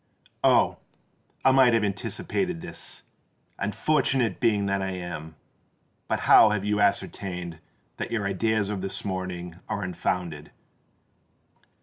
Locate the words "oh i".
0.43-1.51